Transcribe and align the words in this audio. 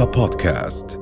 رؤيا 0.00 0.12
بودكاست. 0.12 1.00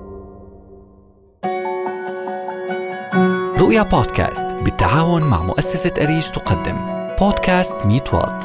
رؤيا 3.58 3.82
بودكاست 3.82 4.46
بالتعاون 4.64 5.22
مع 5.22 5.42
مؤسسة 5.42 5.92
أريج 6.00 6.22
تقدم. 6.22 6.76
بودكاست 7.20 7.76
ميت 7.84 8.14
وات. 8.14 8.44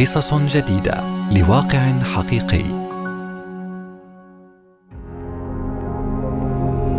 قصص 0.00 0.34
جديدة. 0.34 1.04
لواقع 1.30 1.98
حقيقي. 1.98 2.64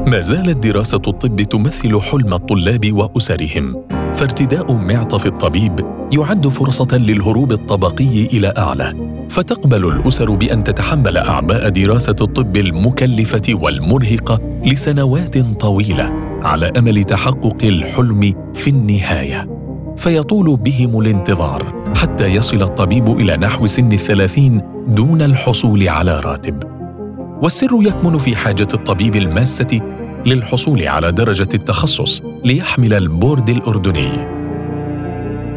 ما 0.08 0.20
زالت 0.20 0.68
دراسة 0.68 1.02
الطب 1.08 1.42
تمثل 1.42 2.02
حلم 2.02 2.34
الطلاب 2.34 2.94
وأسرهم. 2.94 3.88
فارتداء 4.16 4.74
معطف 4.74 5.26
الطبيب 5.26 5.86
يعد 6.12 6.48
فرصة 6.48 6.98
للهروب 6.98 7.52
الطبقي 7.52 8.26
إلى 8.26 8.54
أعلى. 8.58 9.05
فتقبل 9.30 9.86
الأسر 9.88 10.32
بأن 10.32 10.64
تتحمل 10.64 11.18
أعباء 11.18 11.70
دراسة 11.70 12.16
الطب 12.22 12.58
المكلفة 12.58 13.42
والمرهقة 13.50 14.40
لسنوات 14.66 15.38
طويلة 15.38 16.12
على 16.44 16.72
أمل 16.78 17.04
تحقق 17.04 17.58
الحلم 17.64 18.34
في 18.54 18.70
النهاية. 18.70 19.50
فيطول 19.98 20.58
بهم 20.58 21.00
الانتظار 21.00 21.74
حتى 21.98 22.28
يصل 22.28 22.64
الطبيب 22.64 23.20
إلى 23.20 23.38
نحو 23.38 23.66
سن 23.66 23.92
الثلاثين 23.92 24.62
دون 24.88 25.22
الحصول 25.22 25.90
على 25.90 26.20
راتب. 26.20 26.64
والسر 27.42 27.80
يكمن 27.82 28.18
في 28.18 28.36
حاجة 28.36 28.68
الطبيب 28.74 29.16
الماسة 29.16 29.82
للحصول 30.26 30.88
على 30.88 31.12
درجة 31.12 31.50
التخصص 31.54 32.22
ليحمل 32.44 32.94
البورد 32.94 33.50
الأردني. 33.50 34.35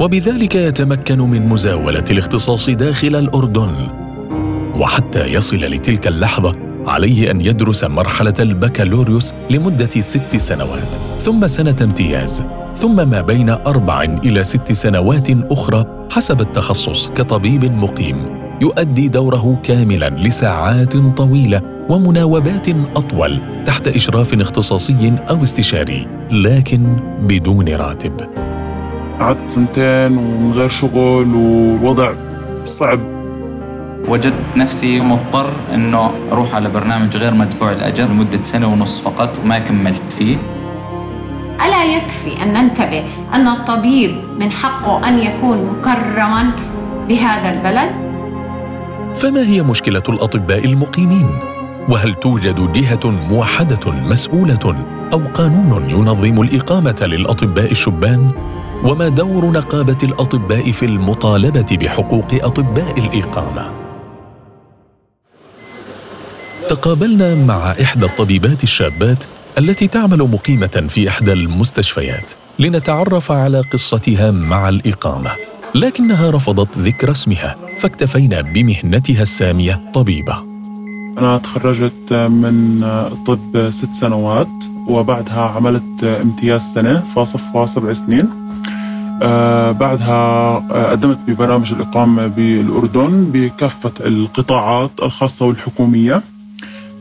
وبذلك 0.01 0.55
يتمكن 0.55 1.19
من 1.19 1.49
مزاولة 1.49 2.05
الاختصاص 2.11 2.71
داخل 2.71 3.17
الأردن. 3.17 3.89
وحتى 4.79 5.27
يصل 5.27 5.57
لتلك 5.57 6.07
اللحظة 6.07 6.53
عليه 6.87 7.31
أن 7.31 7.41
يدرس 7.41 7.85
مرحلة 7.85 8.35
البكالوريوس 8.41 9.33
لمدة 9.51 9.91
ست 10.01 10.37
سنوات 10.37 10.89
ثم 11.23 11.47
سنة 11.47 11.77
امتياز 11.83 12.45
ثم 12.77 13.09
ما 13.11 13.21
بين 13.21 13.51
أربع 13.51 14.03
إلى 14.03 14.45
ست 14.45 14.73
سنوات 14.73 15.31
أخرى 15.31 15.85
حسب 16.13 16.41
التخصص 16.41 17.09
كطبيب 17.09 17.65
مقيم 17.65 18.39
يؤدي 18.61 19.09
دوره 19.09 19.61
كاملا 19.63 20.11
لساعات 20.11 20.97
طويلة 20.97 21.61
ومناوبات 21.89 22.69
أطول 22.69 23.41
تحت 23.65 23.89
إشراف 23.89 24.35
اختصاصي 24.35 25.13
أو 25.31 25.43
استشاري 25.43 26.07
لكن 26.31 26.97
بدون 27.21 27.69
راتب. 27.69 28.49
قعدت 29.21 29.51
سنتين 29.51 30.17
ومن 30.17 30.53
غير 30.53 30.69
شغل 30.69 31.35
والوضع 31.35 32.13
صعب 32.65 33.01
وجدت 34.09 34.57
نفسي 34.57 35.01
مضطر 35.01 35.51
إنه 35.75 36.11
أروح 36.33 36.55
على 36.55 36.69
برنامج 36.69 37.17
غير 37.17 37.35
مدفوع 37.35 37.73
الأجر 37.73 38.05
لمدة 38.05 38.43
سنة 38.43 38.67
ونص 38.73 39.01
فقط 39.01 39.39
وما 39.45 39.59
كملت 39.59 40.03
فيه 40.19 40.37
ألا 41.67 41.85
يكفي 41.85 42.43
أن 42.43 42.53
ننتبه 42.53 43.05
أن 43.35 43.49
الطبيب 43.49 44.11
من 44.41 44.51
حقه 44.51 45.09
أن 45.09 45.19
يكون 45.19 45.79
مكرما 45.79 46.51
بهذا 47.09 47.53
البلد؟ 47.53 48.09
فما 49.15 49.43
هي 49.43 49.63
مشكلة 49.63 50.03
الأطباء 50.09 50.65
المقيمين؟ 50.65 51.29
وهل 51.89 52.15
توجد 52.15 52.73
جهة 52.73 53.11
موحدة 53.11 53.91
مسؤولة 53.91 54.85
أو 55.13 55.21
قانون 55.35 55.91
ينظم 55.91 56.43
الإقامة 56.43 56.97
للأطباء 57.03 57.71
الشبان؟ 57.71 58.48
وما 58.85 59.09
دور 59.09 59.51
نقابة 59.51 59.97
الأطباء 60.03 60.71
في 60.73 60.87
المطالبة 60.87 61.77
بحقوق 61.77 62.29
أطباء 62.33 62.99
الإقامة؟ 62.99 63.73
تقابلنا 66.69 67.35
مع 67.35 67.71
إحدى 67.83 68.07
الطبيبات 68.07 68.63
الشابات 68.63 69.25
التي 69.59 69.89
تعمل 69.89 70.19
مقيمة 70.19 70.87
في 70.89 71.09
إحدى 71.09 71.33
المستشفيات 71.33 72.33
لنتعرف 72.59 73.33
على 73.33 73.61
قصتها 73.61 74.31
مع 74.31 74.69
الإقامة 74.69 75.31
لكنها 75.75 76.31
رفضت 76.31 76.79
ذكر 76.79 77.11
اسمها 77.11 77.57
فاكتفينا 77.79 78.41
بمهنتها 78.41 79.23
السامية 79.23 79.81
طبيبة 79.95 80.43
أنا 81.19 81.39
تخرجت 81.39 82.13
من 82.13 82.83
الطب 82.85 83.71
ست 83.71 83.93
سنوات 83.93 84.65
وبعدها 84.89 85.41
عملت 85.41 86.05
امتياز 86.05 86.63
سنة 86.63 87.01
فاصف 87.01 87.71
سبع 87.71 87.93
سنين 87.93 88.29
بعدها 89.73 90.57
قدمت 90.91 91.19
ببرامج 91.27 91.73
الإقامة 91.73 92.27
بالأردن 92.27 93.31
بكافة 93.33 93.93
القطاعات 94.01 94.91
الخاصة 95.03 95.47
والحكومية. 95.47 96.23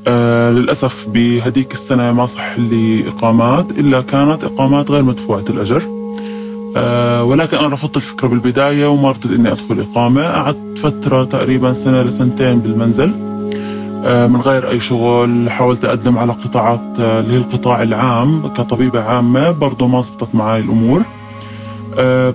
آه 0.08 0.52
للأسف 0.52 1.08
بهديك 1.14 1.74
السنة 1.74 2.12
ما 2.12 2.26
صح 2.26 2.60
لي 2.60 3.08
إقامات 3.08 3.72
إلا 3.72 4.02
كانت 4.02 4.44
إقامات 4.44 4.92
غير 4.92 5.04
مدفوعة 5.04 5.44
الأجر. 5.50 5.84
آه 6.78 7.24
ولكن 7.24 7.58
أنا 7.58 7.68
رفضت 7.68 7.98
الفكرة 7.98 8.28
بالبداية 8.28 8.88
وما 8.88 9.12
رضيت 9.12 9.32
إني 9.40 9.52
أدخل 9.52 9.80
إقامة. 9.80 10.22
قعدت 10.24 10.80
فترة 10.80 11.24
تقريبا 11.24 11.74
سنة 11.74 12.02
لسنتين 12.02 12.60
بالمنزل. 12.60 13.12
آه 14.06 14.28
من 14.28 14.42
غير 14.42 14.70
أي 14.70 14.80
شغل 14.80 15.50
حاولت 15.50 15.86
أقدم 15.86 16.18
على 16.18 16.32
قطاعات 16.32 17.00
آه، 17.00 17.20
اللي 17.20 17.34
هي 17.34 17.38
القطاع 17.38 17.84
العام 17.84 18.48
كطبيبة 18.48 19.04
عامة. 19.04 19.52
برضو 19.52 19.88
ما 19.88 20.02
زبطت 20.02 20.36
معي 20.36 20.60
الأمور. 20.60 21.00
آه 21.00 21.17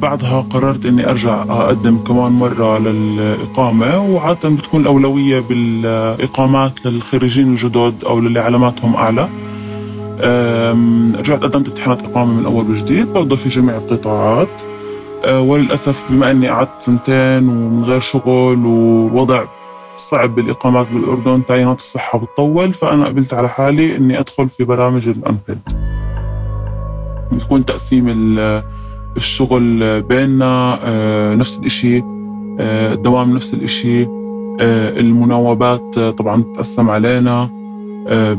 بعدها 0.02 0.40
قررت 0.50 0.86
إني 0.86 1.10
أرجع 1.10 1.42
أقدم 1.42 1.98
كمان 1.98 2.32
مرة 2.32 2.78
للإقامة 2.78 4.00
وعادة 4.00 4.48
بتكون 4.48 4.80
الأولوية 4.80 5.40
بالإقامات 5.40 6.86
للخريجين 6.86 7.52
الجدد 7.52 7.94
أو 8.06 8.20
للي 8.20 8.40
علاماتهم 8.40 8.94
أعلى. 8.94 9.28
رجعت 11.18 11.42
قدمت 11.42 11.68
امتحانات 11.68 12.02
إقامة 12.02 12.32
من 12.32 12.44
أول 12.44 12.70
وجديد 12.70 13.12
برضه 13.12 13.36
في 13.36 13.48
جميع 13.48 13.76
القطاعات. 13.76 14.62
آه 15.24 15.40
وللأسف 15.40 16.04
بما 16.10 16.30
إني 16.30 16.48
قعدت 16.48 16.82
سنتين 16.82 17.48
ومن 17.48 17.84
غير 17.84 18.00
شغل 18.00 18.66
والوضع 18.66 19.44
صعب 19.96 20.34
بالإقامات 20.34 20.88
بالأردن 20.88 21.46
تعيينات 21.46 21.78
الصحة 21.78 22.18
بتطول 22.18 22.72
فأنا 22.74 23.06
قبلت 23.06 23.34
على 23.34 23.48
حالي 23.48 23.96
إني 23.96 24.20
أدخل 24.20 24.48
في 24.48 24.64
برامج 24.64 25.08
الانبيد 25.08 25.58
بتكون 27.32 27.64
تقسيم 27.64 28.08
الشغل 29.16 30.02
بيننا 30.02 30.78
آه، 30.84 31.34
نفس 31.34 31.58
الإشي 31.58 31.98
آه، 32.60 32.92
الدوام 32.92 33.34
نفس 33.34 33.54
الإشي 33.54 34.02
آه، 34.02 35.00
المناوبات 35.00 35.98
طبعا 35.98 36.42
تقسم 36.54 36.90
علينا 36.90 37.48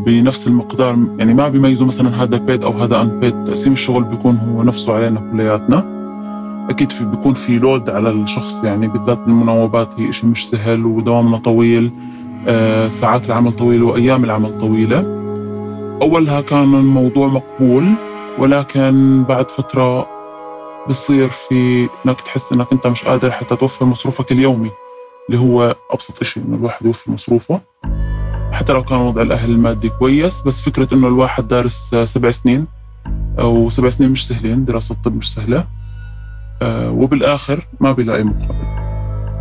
بنفس 0.05 0.47
المقدار 0.47 0.97
يعني 1.17 1.33
ما 1.33 1.49
بيميزوا 1.49 1.87
مثلا 1.87 2.23
هذا 2.23 2.37
بيد 2.37 2.63
أو 2.63 2.71
هذا 2.71 3.01
ان 3.01 3.19
بيد 3.19 3.43
تقسيم 3.43 3.73
الشغل 3.73 4.03
بيكون 4.03 4.37
هو 4.37 4.63
نفسه 4.63 4.93
علينا 4.93 5.31
كلياتنا. 5.31 5.93
أكيد 6.69 6.91
في 6.91 7.05
بيكون 7.05 7.33
في 7.33 7.59
لود 7.59 7.89
على 7.89 8.09
الشخص 8.09 8.63
يعني 8.63 8.87
بالذات 8.87 9.19
المناوبات 9.27 9.99
هي 9.99 10.13
شيء 10.13 10.29
مش 10.29 10.49
سهل 10.49 10.85
ودوامنا 10.85 11.37
طويل 11.37 11.91
ساعات 12.89 13.25
العمل 13.27 13.51
طويله 13.51 13.85
وأيام 13.85 14.23
العمل 14.23 14.59
طويلة. 14.59 14.99
أولها 16.01 16.41
كان 16.41 16.75
الموضوع 16.75 17.27
مقبول 17.27 17.85
ولكن 18.39 19.23
بعد 19.29 19.49
فترة 19.51 20.12
بصير 20.89 21.29
في 21.29 21.89
إنك 22.05 22.21
تحس 22.21 22.51
إنك 22.51 22.67
أنت 22.71 22.87
مش 22.87 23.03
قادر 23.03 23.31
حتى 23.31 23.55
توفر 23.55 23.85
مصروفك 23.85 24.31
اليومي 24.31 24.71
اللي 25.29 25.39
هو 25.41 25.75
أبسط 25.91 26.23
شيء 26.23 26.43
إنه 26.43 26.55
الواحد 26.55 26.85
يوفر 26.85 27.11
مصروفه. 27.11 27.61
حتى 28.51 28.73
لو 28.73 28.83
كان 28.83 28.97
وضع 28.97 29.21
الأهل 29.21 29.51
المادي 29.51 29.89
كويس 29.89 30.41
بس 30.41 30.61
فكرة 30.61 30.93
إنه 30.93 31.07
الواحد 31.07 31.47
دارس 31.47 31.95
سبع 31.95 32.31
سنين 32.31 32.67
أو 33.39 33.69
سبع 33.69 33.89
سنين 33.89 34.09
مش 34.11 34.27
سهلين 34.27 34.65
دراسة 34.65 34.93
الطب 34.93 35.15
مش 35.15 35.33
سهلة 35.33 35.67
آه، 36.61 36.91
وبالآخر 36.91 37.67
ما 37.79 37.91
بيلاقي 37.91 38.23
مقابل. 38.23 38.55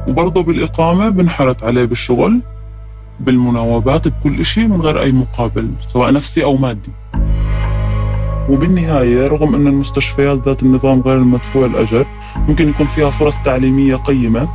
وبرضه 0.08 0.42
بالإقامة 0.42 1.08
بنحرت 1.08 1.62
عليه 1.64 1.84
بالشغل 1.84 2.40
بالمناوبات 3.20 4.08
بكل 4.08 4.44
شيء 4.46 4.66
من 4.66 4.80
غير 4.82 5.02
أي 5.02 5.12
مقابل 5.12 5.70
سواء 5.86 6.12
نفسي 6.12 6.44
أو 6.44 6.56
مادي. 6.56 6.90
وبالنهاية 8.50 9.26
رغم 9.26 9.54
أن 9.54 9.66
المستشفيات 9.66 10.38
ذات 10.46 10.62
النظام 10.62 11.00
غير 11.00 11.18
المدفوع 11.18 11.66
الأجر 11.66 12.06
ممكن 12.48 12.68
يكون 12.68 12.86
فيها 12.86 13.10
فرص 13.10 13.42
تعليمية 13.42 13.96
قيمة 13.96 14.48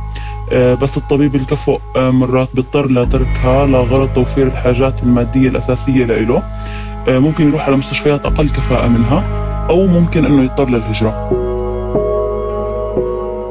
آه، 0.52 0.74
بس 0.74 0.96
الطبيب 0.96 1.34
الكفؤ 1.34 1.78
آه، 1.96 2.10
مرات 2.10 2.48
بيضطر 2.54 2.90
لتركها 2.92 3.66
لغرض 3.66 4.08
توفير 4.12 4.46
الحاجات 4.46 5.02
المادية 5.02 5.48
الأساسية 5.48 6.04
له 6.04 6.42
آه، 7.08 7.18
ممكن 7.18 7.48
يروح 7.48 7.66
على 7.66 7.76
مستشفيات 7.76 8.26
أقل 8.26 8.48
كفاءة 8.48 8.88
منها 8.88 9.24
أو 9.70 9.86
ممكن 9.86 10.24
أنه 10.24 10.42
يضطر 10.42 10.68
للهجرة. 10.68 11.28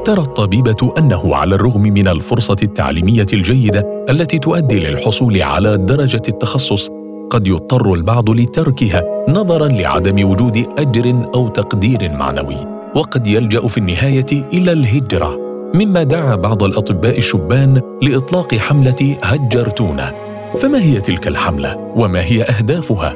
ترى 0.04 0.20
الطبيبة 0.20 0.94
أنه 0.98 1.36
على 1.36 1.54
الرغم 1.54 1.82
من 1.82 2.08
الفرصة 2.08 2.56
التعليمية 2.62 3.26
الجيدة 3.32 4.04
التي 4.10 4.38
تؤدي 4.38 4.78
للحصول 4.78 5.42
على 5.42 5.76
درجة 5.76 6.22
التخصص 6.28 6.90
قد 7.30 7.46
يضطر 7.46 7.94
البعض 7.94 8.30
لتركها 8.30 9.02
نظرا 9.28 9.68
لعدم 9.68 10.30
وجود 10.30 10.66
أجر 10.78 11.28
أو 11.34 11.48
تقدير 11.48 12.12
معنوي. 12.12 12.56
وقد 12.94 13.26
يلجأ 13.26 13.68
في 13.68 13.78
النهاية 13.78 14.26
إلى 14.52 14.72
الهجرة. 14.72 15.38
مما 15.74 16.02
دعا 16.02 16.36
بعض 16.36 16.62
الأطباء 16.62 17.18
الشبان 17.18 17.80
لإطلاق 18.02 18.54
حملة 18.54 19.16
هجرتونا. 19.22 20.14
فما 20.58 20.82
هي 20.82 21.00
تلك 21.00 21.28
الحملة؟ 21.28 21.92
وما 21.96 22.20
هي 22.24 22.42
أهدافها؟ 22.42 23.14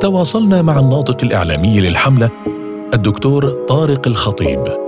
تواصلنا 0.00 0.62
مع 0.62 0.78
الناطق 0.78 1.16
الإعلامي 1.22 1.80
للحملة 1.80 2.30
الدكتور 2.94 3.50
طارق 3.68 4.08
الخطيب. 4.08 4.84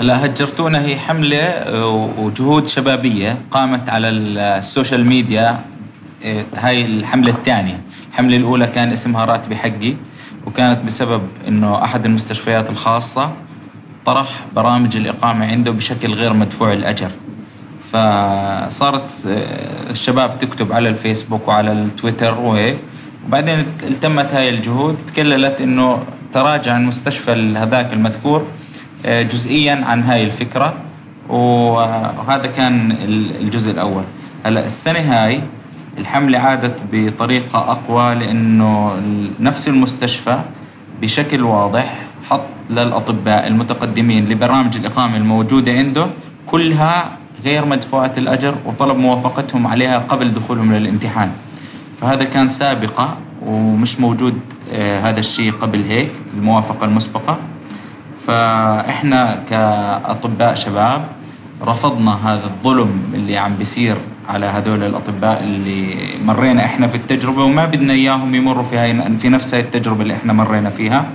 هلا 0.00 0.24
هجرتونا 0.24 0.84
هي 0.84 0.96
حملة 0.96 1.42
آه، 1.42 2.08
وجهود 2.18 2.66
شبابية 2.66 3.38
قامت 3.50 3.88
على 3.88 4.08
ال 4.08 4.22
social 4.22 5.06
media 5.06 5.60
هاي 6.56 6.84
الحملة 6.84 7.30
الثانية. 7.30 7.80
الحملة 8.12 8.36
الأولى 8.36 8.66
كان 8.66 8.92
اسمها 8.92 9.24
راتبي 9.24 9.56
حقي 9.56 9.94
وكانت 10.46 10.84
بسبب 10.84 11.22
أنه 11.48 11.84
أحد 11.84 12.06
المستشفيات 12.06 12.70
الخاصة 12.70 13.32
طرح 14.06 14.28
برامج 14.56 14.96
الإقامة 14.96 15.46
عنده 15.46 15.72
بشكل 15.72 16.14
غير 16.14 16.32
مدفوع 16.32 16.72
الأجر. 16.72 17.10
فصارت 17.92 19.14
آه، 19.28 19.90
الشباب 19.90 20.38
تكتب 20.38 20.72
على 20.72 20.88
الفيسبوك 20.88 21.48
وعلى 21.48 21.72
التويتر 21.72 22.38
وهيك 22.38 22.76
وبعدين 23.26 23.66
التمت 23.82 24.32
هاي 24.32 24.48
الجهود 24.48 24.98
تكللت 24.98 25.60
إنه 25.60 26.04
تراجع 26.32 26.76
المستشفى 26.76 27.32
هذاك 27.56 27.92
المذكور 27.92 28.46
آه، 29.06 29.22
جزئيا 29.22 29.84
عن 29.84 30.02
هاي 30.02 30.24
الفكرة. 30.24 30.74
وهذا 31.28 32.46
كان 32.46 32.96
الجزء 33.40 33.70
الأول. 33.70 34.04
هلأ 34.46 34.66
السنة 34.66 34.98
هاي 34.98 35.40
الحملة 36.00 36.38
عادت 36.38 36.76
بطريقة 36.92 37.58
أقوى 37.58 38.14
لأنه 38.14 38.96
نفس 39.40 39.68
المستشفى 39.68 40.38
بشكل 41.02 41.42
واضح 41.42 41.94
حط 42.30 42.46
للأطباء 42.70 43.46
المتقدمين 43.46 44.28
لبرامج 44.28 44.76
الإقامة 44.76 45.16
الموجودة 45.16 45.72
عنده 45.72 46.06
كلها 46.46 47.10
غير 47.44 47.64
مدفوعة 47.64 48.12
الأجر 48.18 48.54
وطلب 48.66 48.96
موافقتهم 48.98 49.66
عليها 49.66 49.98
قبل 49.98 50.34
دخولهم 50.34 50.72
للامتحان. 50.72 51.30
فهذا 52.00 52.24
كان 52.24 52.50
سابقة 52.50 53.16
ومش 53.46 54.00
موجود 54.00 54.40
آه، 54.72 55.00
هذا 55.00 55.20
الشيء 55.20 55.52
قبل 55.52 55.84
هيك 55.84 56.12
الموافقة 56.34 56.84
المسبقة. 56.84 57.38
فإحنا 58.26 59.42
كأطباء 59.50 60.54
شباب 60.54 61.04
رفضنا 61.62 62.32
هذا 62.32 62.44
الظلم 62.44 63.02
اللي 63.14 63.38
عم 63.38 63.54
بيصير 63.56 63.96
على 64.30 64.46
هذول 64.46 64.82
الأطباء 64.82 65.42
اللي 65.44 65.96
مرينا 66.24 66.64
إحنا 66.64 66.86
في 66.86 66.94
التجربة 66.94 67.44
وما 67.44 67.66
بدنا 67.66 67.92
إياهم 67.92 68.34
يمروا 68.34 68.64
في 68.64 68.76
هاي 68.76 69.18
في 69.18 69.28
نفس 69.28 69.54
هاي 69.54 69.62
التجربة 69.62 70.02
اللي 70.02 70.14
إحنا 70.14 70.32
مرينا 70.32 70.70
فيها. 70.70 71.06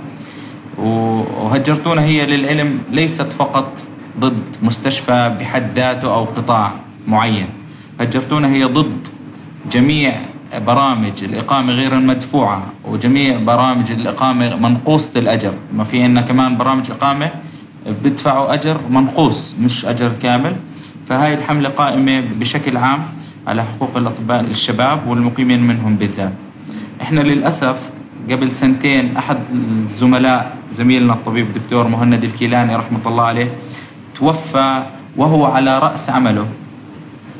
وهجرتونا 0.78 2.02
هي 2.02 2.26
للعلم 2.26 2.78
ليست 2.92 3.32
فقط 3.32 3.80
ضد 4.20 4.42
مستشفى 4.62 5.36
بحد 5.40 5.78
ذاته 5.78 6.14
أو 6.14 6.24
قطاع 6.24 6.72
معين. 7.08 7.46
هجرتونا 8.00 8.48
هي 8.48 8.64
ضد 8.64 9.08
جميع 9.72 10.12
برامج 10.66 11.12
الإقامة 11.22 11.72
غير 11.72 11.92
المدفوعة 11.92 12.62
وجميع 12.84 13.38
برامج 13.38 13.90
الإقامة 13.90 14.56
منقوصة 14.56 15.20
الأجر. 15.20 15.52
ما 15.74 15.84
في 15.84 16.02
عندنا 16.02 16.20
كمان 16.20 16.56
برامج 16.56 16.90
إقامة 16.90 17.30
بدفعوا 18.04 18.54
أجر 18.54 18.80
منقوص 18.90 19.54
مش 19.60 19.86
أجر 19.86 20.12
كامل. 20.22 20.56
فهاي 21.08 21.34
الحملة 21.34 21.68
قائمة 21.68 22.24
بشكل 22.40 22.76
عام 22.76 23.00
على 23.46 23.62
حقوق 23.62 23.96
الأطباء 23.96 24.40
الشباب 24.40 25.06
والمقيمين 25.06 25.62
منهم 25.62 25.96
بالذات. 25.96 26.32
إحنا 27.02 27.20
للأسف 27.20 27.90
قبل 28.30 28.52
سنتين 28.52 29.16
أحد 29.16 29.38
الزملاء 29.86 30.56
زميلنا 30.70 31.12
الطبيب 31.12 31.46
الدكتور 31.46 31.88
مهند 31.88 32.24
الكيلاني 32.24 32.76
رحمة 32.76 32.98
الله 33.06 33.24
عليه 33.24 33.50
توفى 34.14 34.82
وهو 35.16 35.44
على 35.44 35.78
رأس 35.78 36.10
عمله 36.10 36.46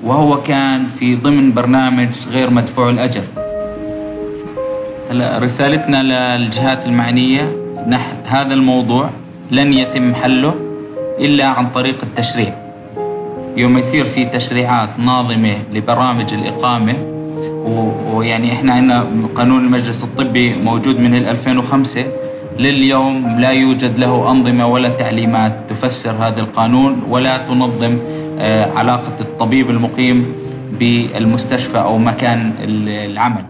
وهو 0.05 0.43
كان 0.43 0.89
في 0.89 1.17
ضمن 1.17 1.53
برنامج 1.53 2.09
غير 2.31 2.51
مدفوع 2.51 2.91
الأجر. 2.91 3.23
هلا 5.11 5.39
رسالتنا 5.39 6.03
للجهات 6.03 6.87
المعنية 6.87 7.57
نح 7.87 8.13
هذا 8.27 8.55
الموضوع 8.55 9.11
لن 9.51 9.73
يتم 9.73 10.15
حله 10.15 10.55
إلا 11.19 11.47
عن 11.47 11.71
طريق 11.71 11.99
التشريع. 12.03 12.66
يوم 13.56 13.79
يصير 13.79 14.05
في 14.05 14.25
تشريعات 14.25 14.88
ناظمة 14.99 15.55
لبرامج 15.75 16.35
الإقامة. 16.35 16.94
ويعني 18.14 18.53
إحنا 18.53 18.73
عندنا 18.73 19.06
قانون 19.37 19.64
المجلس 19.64 20.05
الطبي 20.05 20.55
موجود 20.55 21.00
من 21.00 21.14
2005 21.14 22.05
لليوم 22.58 23.37
لا 23.41 23.50
يوجد 23.50 23.99
له 23.99 24.31
أنظمة 24.31 24.67
ولا 24.67 24.88
تعليمات 24.88 25.61
تفسر 25.70 26.11
هذا 26.11 26.41
القانون 26.41 27.03
ولا 27.11 27.38
تنظم 27.38 27.99
آه، 28.38 28.73
علاقة 28.76 29.12
الطبيب 29.20 29.70
المقيم 29.70 30.32
بالمستشفى 30.81 31.79
أو 31.79 31.99
مكان 31.99 32.53
العمل. 32.88 33.44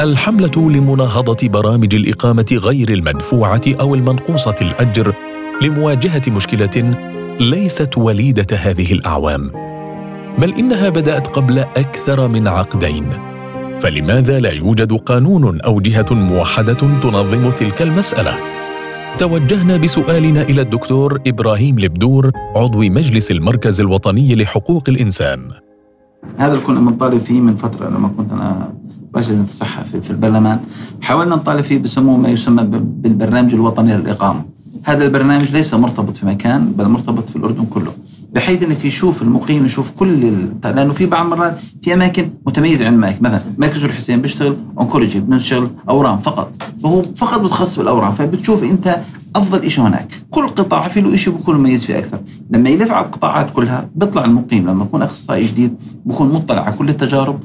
الحملة 0.00 0.70
لمناهضة 0.70 1.48
برامج 1.48 1.94
الإقامة 1.94 2.46
غير 2.52 2.88
المدفوعة 2.88 3.60
أو 3.80 3.94
المنقوصة 3.94 4.54
الأجر 4.60 5.14
لمواجهة 5.62 6.22
مشكلة 6.28 6.94
ليست 7.40 7.98
وليدة 7.98 8.56
هذه 8.56 8.92
الأعوام. 8.92 9.50
بل 10.38 10.54
إنها 10.54 10.88
بدأت 10.88 11.26
قبل 11.26 11.58
أكثر 11.58 12.28
من 12.28 12.48
عقدين. 12.48 13.12
فلماذا 13.80 14.38
لا 14.38 14.50
يوجد 14.50 14.92
قانون 14.92 15.60
أو 15.60 15.80
جهة 15.80 16.06
موحدة 16.10 16.74
تنظم 17.02 17.50
تلك 17.50 17.82
المسألة؟ 17.82 18.34
توجهنا 19.18 19.76
بسؤالنا 19.76 20.42
إلى 20.42 20.62
الدكتور 20.62 21.20
إبراهيم 21.26 21.78
لبدور 21.78 22.30
عضو 22.56 22.80
مجلس 22.82 23.30
المركز 23.30 23.80
الوطني 23.80 24.34
لحقوق 24.34 24.84
الإنسان. 24.88 25.50
هذا 26.38 26.52
اللي 26.52 26.64
كنا 26.64 26.80
بنطالب 26.80 27.18
فيه 27.18 27.40
من 27.40 27.56
فترة 27.56 27.88
لما 27.88 28.10
كنت 28.16 28.32
أنا 28.32 28.74
رئيس 29.16 29.30
الصحة 29.30 29.82
في 29.82 30.10
البرلمان 30.10 30.60
حاولنا 31.02 31.36
نطالب 31.36 31.60
فيه 31.60 31.78
بسموه 31.78 32.16
ما 32.16 32.28
يسمى 32.28 32.62
بالبرنامج 32.80 33.54
الوطني 33.54 33.96
للإقامة. 33.96 34.55
هذا 34.86 35.04
البرنامج 35.04 35.52
ليس 35.52 35.74
مرتبط 35.74 36.16
في 36.16 36.26
مكان 36.26 36.72
بل 36.72 36.88
مرتبط 36.88 37.28
في 37.28 37.36
الأردن 37.36 37.64
كله. 37.64 37.92
بحيث 38.34 38.62
إنك 38.62 38.84
يشوف 38.84 39.22
المقيم 39.22 39.64
يشوف 39.64 39.90
كل 39.90 40.24
ال... 40.24 40.48
لأنه 40.64 40.92
في 40.92 41.06
بعض 41.06 41.24
المرات 41.24 41.58
في 41.82 41.94
أماكن 41.94 42.30
متميزة 42.46 42.86
عن 42.86 42.94
اماكن 42.94 43.18
مثلا 43.22 43.50
مركز 43.58 43.84
الحسين 43.84 44.20
بيشتغل 44.20 44.56
اونكولوجي 44.78 45.20
بنشتغل 45.20 45.70
أورام 45.88 46.18
فقط. 46.18 46.52
فهو 46.82 47.02
فقط 47.02 47.42
متخصص 47.42 47.78
بالاورام 47.78 48.12
فبتشوف 48.12 48.64
أنت 48.64 49.00
أفضل 49.36 49.70
شيء 49.70 49.84
هناك. 49.84 50.12
كل 50.30 50.48
قطاع 50.48 50.88
في 50.88 51.00
له 51.00 51.16
شيء 51.16 51.36
بيكون 51.36 51.56
مميز 51.56 51.84
فيه 51.84 51.98
أكثر. 51.98 52.18
لما 52.50 52.68
يلف 52.70 52.90
على 52.90 53.06
القطاعات 53.06 53.50
كلها 53.50 53.88
بيطلع 53.94 54.24
المقيم. 54.24 54.68
لما 54.68 54.84
يكون 54.84 55.02
أخصائي 55.02 55.46
جديد 55.46 55.74
بيكون 56.04 56.32
مطلع 56.32 56.62
على 56.62 56.76
كل 56.76 56.88
التجارب. 56.88 57.38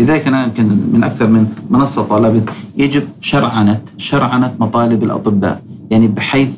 لذلك 0.00 0.26
أنا 0.26 0.44
يمكن 0.44 0.64
من 0.92 1.04
أكثر 1.04 1.26
من 1.26 1.46
منصة 1.70 2.02
طالبت 2.02 2.50
يجب 2.76 3.02
شرعنة 3.20 3.80
شرعنة 3.98 4.54
مطالب 4.60 5.04
الأطباء. 5.04 5.62
يعني 5.90 6.08
بحيث 6.08 6.48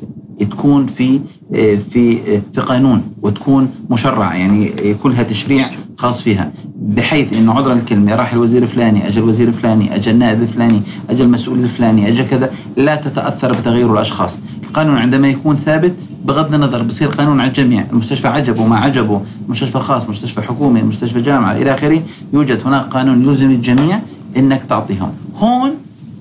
تكون 0.45 0.85
في 0.85 1.19
آه، 1.55 1.75
في 1.75 2.17
آه، 2.35 2.41
في 2.53 2.61
قانون 2.61 3.01
وتكون 3.21 3.69
مشرعة 3.89 4.33
يعني 4.33 4.71
يكون 4.89 5.11
لها 5.11 5.23
تشريع 5.23 5.65
خاص 5.97 6.21
فيها. 6.21 6.51
بحيث 6.81 7.33
إنه 7.33 7.53
عذرا 7.53 7.73
الكلمة 7.73 8.15
راح 8.15 8.33
الوزير 8.33 8.63
الفلاني 8.63 9.07
أجى 9.07 9.19
الوزير 9.19 9.47
الفلاني 9.47 9.95
أجى 9.95 10.11
النائب 10.11 10.41
الفلاني 10.41 10.81
أجى 11.09 11.23
المسؤول 11.23 11.59
الفلاني 11.59 12.07
أجى 12.07 12.23
كذا 12.23 12.51
لا 12.77 12.95
تتأثر 12.95 13.53
بتغير 13.53 13.93
الأشخاص. 13.93 14.39
القانون 14.63 14.97
عندما 14.97 15.27
يكون 15.29 15.55
ثابت 15.55 15.93
بغض 16.25 16.53
النظر 16.53 16.83
بصير 16.83 17.07
قانون 17.07 17.39
على 17.39 17.47
الجميع. 17.47 17.85
المستشفى 17.91 18.27
عجبه 18.27 18.67
ما 18.67 18.77
عجبه 18.77 19.21
مستشفى 19.47 19.79
خاص 19.79 20.09
مستشفى 20.09 20.41
حكومي 20.41 20.81
مستشفى 20.81 21.21
جامعة 21.21 21.51
إلى 21.51 21.73
آخره 21.73 22.01
يوجد 22.33 22.61
هناك 22.65 22.85
قانون 22.85 23.23
يلزم 23.23 23.51
الجميع 23.51 23.99
إنك 24.37 24.61
تعطيهم. 24.69 25.11
هون 25.35 25.71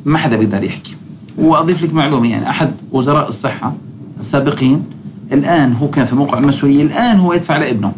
ما 0.04 0.18
حدا 0.18 0.36
بيقدر 0.36 0.64
يحكي. 0.64 0.94
وأضيف 1.38 1.82
لك 1.82 1.94
معلومة 1.94 2.30
يعني 2.30 2.50
أحد 2.50 2.70
وزراء 2.92 3.28
الصحة 3.28 3.72
السابقين 4.20 4.84
الآن 5.32 5.72
هو 5.72 5.88
كان 5.88 6.04
في 6.04 6.14
موقع 6.14 6.38
المسؤولية 6.38 6.82
الآن 6.82 7.16
هو 7.16 7.32
يدفع 7.32 7.56
لابنه. 7.56 7.92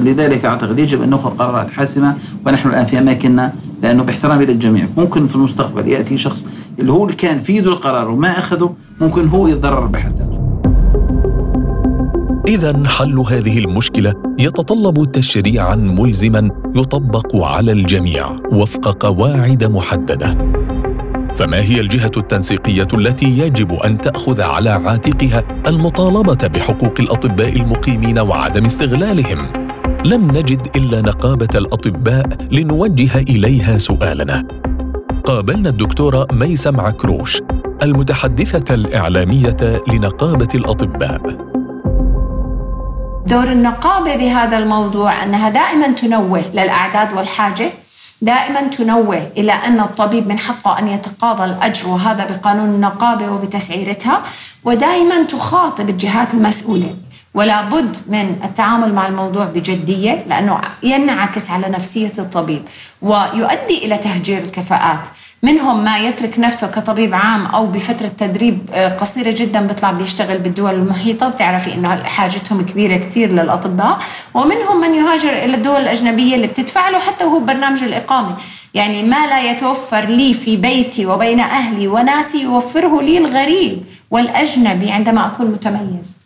لذلك 0.00 0.44
أعتقد 0.44 0.78
يجب 0.78 1.02
أن 1.02 1.10
نأخذ 1.10 1.30
قرارات 1.30 1.70
حاسمة 1.70 2.16
ونحن 2.46 2.68
الآن 2.68 2.84
في 2.84 2.98
أماكننا 2.98 3.52
لأنه 3.82 4.02
باحترامي 4.02 4.46
للجميع. 4.46 4.86
ممكن 4.96 5.26
في 5.26 5.36
المستقبل 5.36 5.88
يأتي 5.88 6.18
شخص 6.18 6.46
اللي 6.78 6.92
هو 6.92 7.04
اللي 7.04 7.16
كان 7.16 7.38
في 7.38 7.56
يده 7.56 7.70
القرار 7.70 8.10
وما 8.10 8.38
أخذه 8.38 8.74
ممكن 9.00 9.28
هو 9.28 9.48
يتضرر 9.48 9.86
بحد 9.86 10.18
ذاته. 10.18 10.40
إذا 12.48 12.82
حل 12.86 13.18
هذه 13.18 13.58
المشكلة 13.58 14.14
يتطلب 14.38 15.12
تشريعا 15.12 15.74
ملزما 15.74 16.50
يطبق 16.74 17.36
على 17.36 17.72
الجميع 17.72 18.36
وفق 18.52 19.06
قواعد 19.06 19.64
محددة. 19.64 20.59
فما 21.34 21.60
هي 21.60 21.80
الجهة 21.80 22.10
التنسيقية 22.16 22.88
التي 22.94 23.38
يجب 23.38 23.72
أن 23.72 23.98
تأخذ 23.98 24.40
على 24.40 24.70
عاتقها 24.70 25.42
المطالبة 25.66 26.46
بحقوق 26.46 26.94
الأطباء 27.00 27.56
المقيمين 27.56 28.18
وعدم 28.18 28.64
استغلالهم؟ 28.64 29.52
لم 30.04 30.30
نجد 30.30 30.76
إلا 30.76 31.00
نقابة 31.00 31.48
الأطباء 31.54 32.26
لنوجه 32.52 33.18
إليها 33.18 33.78
سؤالنا. 33.78 34.44
قابلنا 35.24 35.68
الدكتورة 35.68 36.26
ميسم 36.32 36.80
عكروش 36.80 37.42
المتحدثة 37.82 38.74
الإعلامية 38.74 39.82
لنقابة 39.88 40.48
الأطباء. 40.54 41.20
دور 43.26 43.52
النقابة 43.52 44.16
بهذا 44.16 44.58
الموضوع 44.58 45.22
أنها 45.22 45.50
دائما 45.50 45.92
تنوه 45.92 46.42
للأعداد 46.54 47.16
والحاجة. 47.16 47.70
دائما 48.22 48.60
تنوه 48.60 49.30
إلى 49.36 49.52
أن 49.52 49.80
الطبيب 49.80 50.28
من 50.28 50.38
حقه 50.38 50.78
أن 50.78 50.88
يتقاضى 50.88 51.44
الأجر 51.44 51.88
وهذا 51.88 52.24
بقانون 52.24 52.68
النقابة 52.68 53.30
وبتسعيرتها 53.30 54.22
ودائما 54.64 55.22
تخاطب 55.22 55.88
الجهات 55.88 56.34
المسؤولة. 56.34 56.96
ولا 57.34 57.62
بد 57.62 57.96
من 58.06 58.36
التعامل 58.44 58.94
مع 58.94 59.06
الموضوع 59.06 59.44
بجدية 59.44 60.24
لأنه 60.28 60.60
ينعكس 60.82 61.50
على 61.50 61.68
نفسية 61.68 62.12
الطبيب 62.18 62.62
ويؤدي 63.02 63.84
إلى 63.84 63.98
تهجير 63.98 64.38
الكفاءات. 64.38 65.00
منهم 65.42 65.84
ما 65.84 65.98
يترك 65.98 66.38
نفسه 66.38 66.70
كطبيب 66.70 67.14
عام 67.14 67.46
أو 67.46 67.66
بفترة 67.66 68.10
تدريب 68.18 68.58
آه، 68.74 68.88
قصيرة 68.88 69.34
جدا 69.36 69.60
بيطلع 69.60 69.90
بيشتغل 69.90 70.38
بالدول 70.38 70.74
المحيطة 70.74 71.28
بتعرفي 71.28 71.74
إنه 71.74 72.02
حاجتهم 72.02 72.62
كبيرة 72.62 72.96
كثير 72.96 73.32
للأطباء. 73.32 73.98
ومنهم 74.34 74.80
من 74.80 74.94
يهاجر 74.94 75.32
إلى 75.32 75.56
الدول 75.56 75.80
الأجنبية 75.80 76.34
اللي 76.34 76.46
بتدفع 76.46 76.88
له 76.88 76.98
حتى 76.98 77.24
وهو 77.24 77.38
برنامج 77.38 77.82
الإقامة. 77.82 78.36
يعني 78.74 79.02
ما 79.02 79.26
لا 79.26 79.50
يتوفر 79.50 80.04
لي 80.04 80.34
في 80.34 80.56
بيتي 80.56 81.06
وبين 81.06 81.40
أهلي 81.40 81.88
وناسي 81.88 82.42
يوفره 82.42 83.02
لي 83.02 83.18
الغريب 83.18 83.84
والأجنبي 84.10 84.90
عندما 84.90 85.26
أكون 85.26 85.46
متميز. 85.46 86.16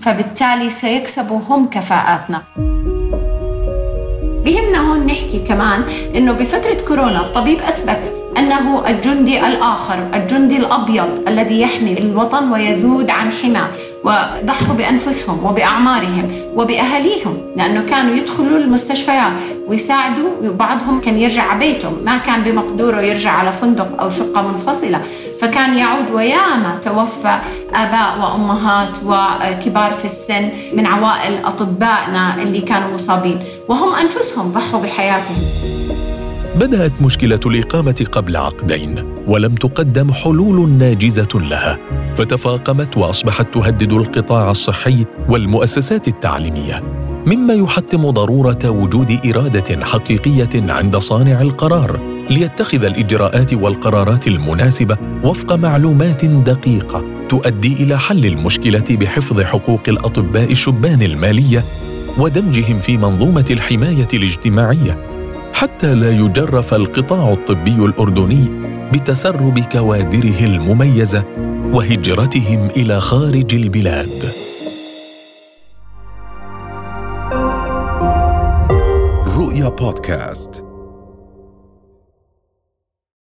فبالتالي 0.00 0.70
سيكسبوا 0.70 1.40
هم 1.48 1.70
كفاءاتنا. 1.70 2.42
بهمنا 4.44 4.78
هون 4.78 5.06
نحكي 5.06 5.44
كمان 5.48 5.84
إنه 6.16 6.32
بفترة 6.32 6.86
كورونا 6.88 7.20
الطبيب 7.20 7.58
أثبت 7.58 8.12
أنه 8.38 8.82
الجندي 8.88 9.46
الآخر، 9.46 10.08
الجندي 10.14 10.56
الأبيض 10.56 11.08
الذي 11.28 11.60
يحمي 11.60 11.98
الوطن 11.98 12.52
ويذود 12.52 13.10
عن 13.10 13.32
حماه، 13.32 13.68
وضحوا 14.04 14.74
بأنفسهم 14.78 15.44
وبأعمارهم 15.44 16.32
وبأهاليهم، 16.54 17.38
لأنه 17.56 17.82
كانوا 17.90 18.16
يدخلوا 18.16 18.58
المستشفيات 18.58 19.32
ويساعدوا 19.68 20.30
وبعضهم 20.44 21.00
كان 21.00 21.18
يرجع 21.18 21.54
بيته، 21.54 21.90
ما 22.04 22.18
كان 22.18 22.42
بمقدوره 22.42 23.00
يرجع 23.00 23.30
على 23.30 23.52
فندق 23.52 24.00
أو 24.00 24.10
شقة 24.10 24.42
منفصلة، 24.42 25.00
فكان 25.40 25.78
يعود 25.78 26.10
وياما 26.12 26.78
توفى 26.82 27.38
آباء 27.74 28.18
وأمهات 28.20 28.96
وكبار 29.06 29.90
في 29.90 30.04
السن 30.04 30.48
من 30.72 30.86
عوائل 30.86 31.44
أطبائنا 31.44 32.42
اللي 32.42 32.60
كانوا 32.60 32.94
مصابين، 32.94 33.38
وهم 33.68 33.94
أنفسهم 33.94 34.52
ضحوا 34.52 34.80
بحياتهم. 34.80 35.79
بدأت 36.60 36.92
مشكلة 37.02 37.40
الإقامة 37.46 38.06
قبل 38.12 38.36
عقدين 38.36 39.04
ولم 39.26 39.54
تقدم 39.54 40.12
حلول 40.12 40.68
ناجزة 40.70 41.28
لها 41.34 41.78
فتفاقمت 42.16 42.96
وأصبحت 42.96 43.46
تهدد 43.54 43.92
القطاع 43.92 44.50
الصحي 44.50 45.04
والمؤسسات 45.28 46.08
التعليمية 46.08 46.82
مما 47.26 47.54
يحتم 47.54 48.10
ضرورة 48.10 48.70
وجود 48.70 49.26
إرادة 49.26 49.84
حقيقية 49.84 50.72
عند 50.72 50.96
صانع 50.96 51.40
القرار 51.40 52.00
ليتخذ 52.30 52.84
الإجراءات 52.84 53.54
والقرارات 53.54 54.26
المناسبة 54.26 54.96
وفق 55.24 55.52
معلومات 55.52 56.24
دقيقة 56.24 57.04
تؤدي 57.28 57.72
إلى 57.82 57.98
حل 57.98 58.26
المشكلة 58.26 58.84
بحفظ 58.90 59.40
حقوق 59.40 59.82
الأطباء 59.88 60.52
الشبان 60.52 61.02
المالية 61.02 61.64
ودمجهم 62.18 62.80
في 62.80 62.96
منظومة 62.96 63.46
الحماية 63.50 64.08
الاجتماعية. 64.14 65.19
حتى 65.60 65.94
لا 65.94 66.10
يجرف 66.10 66.74
القطاع 66.74 67.32
الطبي 67.32 67.84
الأردني 67.84 68.48
بتسرب 68.92 69.58
كوادره 69.58 70.44
المميزة 70.44 71.24
وهجرتهم 71.72 72.68
إلى 72.76 73.00
خارج 73.00 73.54
البلاد. 73.54 74.32
رؤيا 79.36 79.68
بودكاست. 79.68 80.69